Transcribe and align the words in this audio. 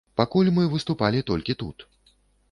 Пакуль 0.19 0.47
мы 0.53 0.63
выступалі 0.71 1.21
толькі 1.31 1.57
тут. 1.61 1.85